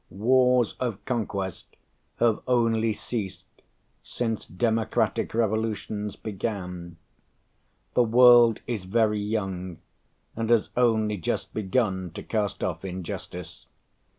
[0.09, 1.75] Wars of conquest
[2.17, 3.45] have only ceased
[4.01, 6.97] since democratic revolutions began.
[7.93, 9.77] The world is very young,
[10.35, 13.67] and has only just begun to cast off injustice.